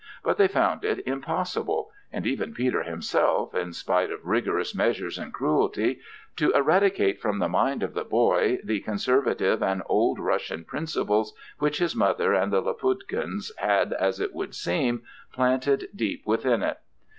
[0.23, 6.51] But they found it impossible—and even Peter himself, in spite of rigorous measures and cruelty—to
[6.53, 11.95] eradicate from the mind of the boy the conservative and old Russian principles which his
[11.95, 15.03] mother and the Laputkins had, as it would seem,
[15.33, 16.79] planted deep within it.